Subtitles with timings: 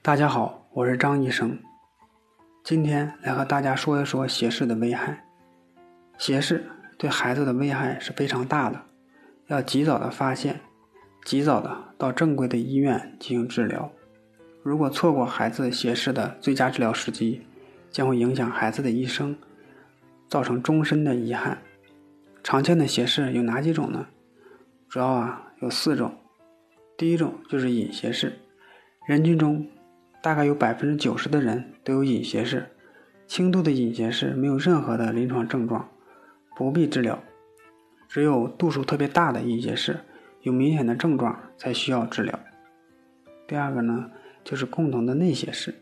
[0.00, 1.58] 大家好，我是张医生，
[2.62, 5.26] 今天来和大家说一说斜视的危害。
[6.16, 8.80] 斜视对孩子的危害是非常大的，
[9.48, 10.60] 要及早的发现，
[11.24, 13.90] 及早的到正规的医院进行治疗。
[14.62, 17.42] 如果错过孩子斜视的最佳治疗时机，
[17.90, 19.36] 将会影响孩子的一生，
[20.28, 21.58] 造成终身的遗憾。
[22.42, 24.06] 常见的斜视有哪几种呢？
[24.88, 26.14] 主要啊有四种。
[26.96, 28.38] 第一种就是隐斜视，
[29.06, 29.68] 人群中
[30.20, 32.66] 大概有百分之九十的人都有隐斜视，
[33.26, 35.88] 轻度的隐斜视没有任何的临床症状，
[36.56, 37.22] 不必治疗。
[38.08, 40.00] 只有度数特别大的隐斜视，
[40.40, 42.38] 有明显的症状才需要治疗。
[43.46, 44.10] 第二个呢，
[44.42, 45.74] 就是共同的内斜视，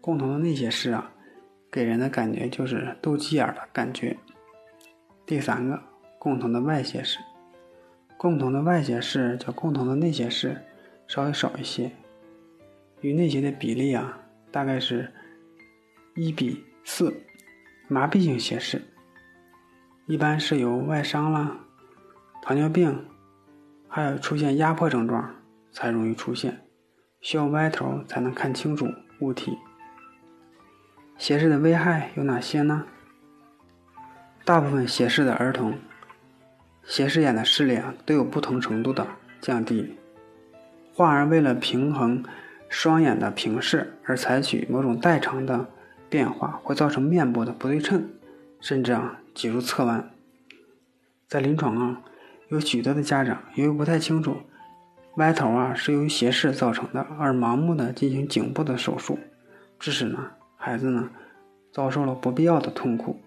[0.00, 1.12] 共同的内斜视啊，
[1.70, 4.16] 给人的感觉就是斗鸡眼的感觉。
[5.26, 5.82] 第三个，
[6.18, 7.18] 共同的外斜视。
[8.16, 10.62] 共同的外斜视较共同的内斜视
[11.06, 11.90] 稍微少一些，
[13.00, 14.18] 与内斜的比例啊
[14.50, 15.12] 大概是
[16.14, 17.22] 一比四。
[17.88, 18.82] 麻痹性斜视
[20.06, 21.56] 一般是由外伤啦、
[22.42, 23.06] 糖尿病，
[23.86, 25.36] 还有出现压迫症状
[25.70, 26.66] 才容易出现，
[27.20, 28.88] 需要歪头才能看清楚
[29.20, 29.56] 物体。
[31.16, 32.86] 斜视的危害有哪些呢？
[34.44, 35.78] 大部分斜视的儿童。
[36.82, 39.06] 斜视眼的视力啊都有不同程度的
[39.40, 39.96] 降低，
[40.92, 42.24] 患儿为了平衡
[42.68, 45.68] 双眼的平视而采取某种代偿的
[46.08, 48.08] 变化，会造成面部的不对称，
[48.60, 50.10] 甚至啊脊柱侧弯。
[51.28, 52.02] 在临床啊，
[52.48, 54.36] 有许多的家长由于不太清楚
[55.16, 59.18] 歪头啊是由于斜视造成的，而盲目的进行颈部的手术，
[59.78, 61.10] 致使呢孩子呢
[61.72, 63.20] 遭受了不必要的痛苦。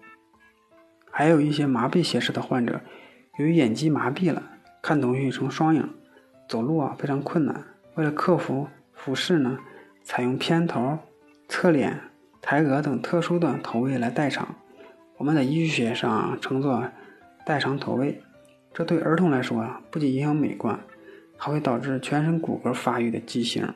[1.10, 2.80] 还有一些麻痹斜视的患者。
[3.38, 4.42] 由于眼肌麻痹了，
[4.82, 5.88] 看东西成双影，
[6.46, 7.64] 走路啊非常困难。
[7.94, 8.68] 为了克服
[9.02, 9.58] 俯视呢，
[10.02, 10.98] 采用偏头、
[11.48, 11.98] 侧脸、
[12.42, 14.56] 抬额等特殊的头位来代偿。
[15.16, 16.86] 我们在医学上称作
[17.46, 18.20] 代偿头位。
[18.74, 20.78] 这对儿童来说啊，不仅影响美观，
[21.38, 23.72] 还会导致全身骨骼发育的畸形。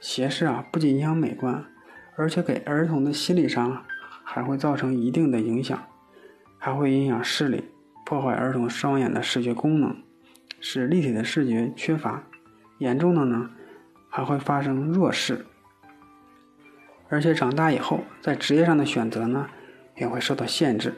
[0.00, 1.64] 斜视啊，不仅影响美观，
[2.16, 3.84] 而且给儿童的心理上
[4.24, 5.80] 还会造成一定的影响，
[6.58, 7.66] 还会影响视力。
[8.04, 9.96] 破坏儿童双眼的视觉功能，
[10.60, 12.24] 使立体的视觉缺乏，
[12.78, 13.50] 严重的呢
[14.08, 15.46] 还会发生弱视，
[17.08, 19.48] 而且长大以后在职业上的选择呢
[19.96, 20.94] 也会受到限制。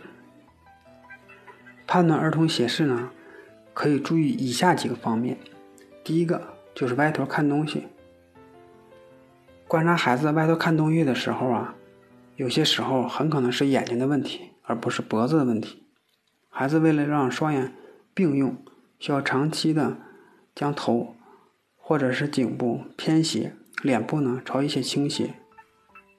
[1.87, 3.11] 判断儿童斜视呢，
[3.73, 5.39] 可以注意以下几个方面，
[6.03, 7.87] 第一个就是歪头看东西。
[9.69, 11.75] 观察孩子歪头看东西的时候啊，
[12.37, 15.87] 有些时候很可能是眼睛的问题，而不是脖子的问题。
[16.49, 17.75] 孩子为了让双眼
[18.13, 18.57] 并用，
[18.99, 19.97] 需要长期的
[20.55, 21.17] 将头
[21.87, 23.53] 或者是颈部偏斜，
[23.83, 25.35] 脸部呢朝一些倾斜。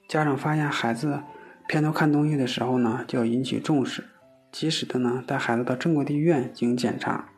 [0.06, 1.24] 家长发现孩子
[1.66, 4.04] 偏头看东西的时候呢，就要引起重视，
[4.52, 7.28] 及时的呢带孩子到正规的医院进行检查。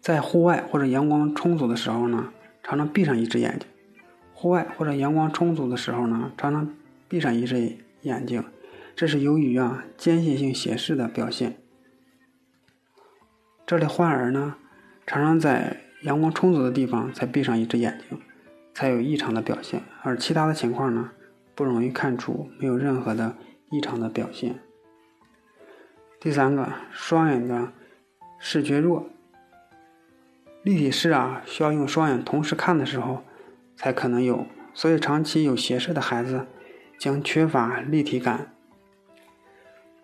[0.00, 2.32] 在户外或者阳光充足的时候呢，
[2.64, 3.68] 常常闭上一只眼睛。
[4.34, 6.74] 户外或者阳光充足的时候呢，常常
[7.08, 8.42] 闭上一只眼睛。
[8.96, 11.58] 这是由于啊间歇性斜视的表现。
[13.64, 14.56] 这类患儿呢，
[15.06, 18.20] 常常在阳光充足的地方才闭上一只眼睛，
[18.74, 21.10] 才有异常的表现，而其他的情况呢，
[21.54, 23.34] 不容易看出没有任何的
[23.70, 24.60] 异常的表现。
[26.20, 27.72] 第三个，双眼的
[28.38, 29.06] 视觉弱，
[30.62, 33.22] 立体视啊需要用双眼同时看的时候
[33.76, 36.46] 才可能有，所以长期有斜视的孩子
[36.98, 38.52] 将缺乏立体感。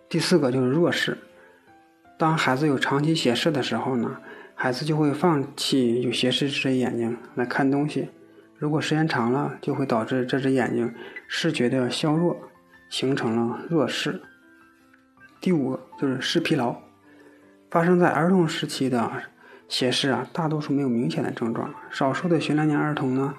[0.08, 1.19] 第四个就是弱视。
[2.19, 4.20] 当孩子有长期斜视的时候呢，
[4.54, 8.10] 孩子就会放弃有斜视这只眼睛来看东西。
[8.56, 10.94] 如果时间长了，就会导致这只眼睛
[11.26, 12.36] 视觉的削弱，
[12.88, 14.22] 形成了弱视。
[15.40, 16.76] 第五个就是视疲劳。
[17.68, 19.10] 发生在儿童时期的
[19.66, 23.34] 斜视啊，大多数没有明显的症状，少数的学龄年儿童呢，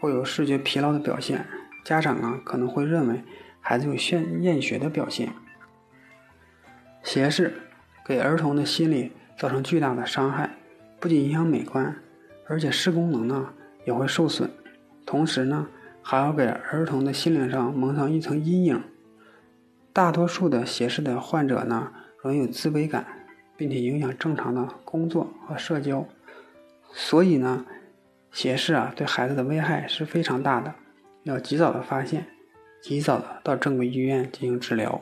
[0.00, 1.46] 会有视觉疲劳的表现。
[1.84, 3.22] 家长啊，可能会认为
[3.60, 5.34] 孩子有厌厌学的表现。
[7.02, 7.52] 斜视
[8.04, 10.50] 给儿童的心理造成巨大的伤害，
[11.00, 11.94] 不仅影响美观，
[12.46, 13.50] 而且视功能呢
[13.84, 14.50] 也会受损。
[15.04, 15.66] 同时呢，
[16.02, 18.82] 还要给儿童的心灵上蒙上一层阴影。
[19.92, 21.92] 大多数的斜视的患者呢，
[22.22, 23.06] 容易有自卑感，
[23.56, 26.06] 并且影响正常的工作和社交。
[26.92, 27.64] 所以呢，
[28.32, 30.74] 斜视啊对孩子的危害是非常大的，
[31.24, 32.26] 要及早的发现，
[32.82, 35.00] 及早的到正规医院进行治疗。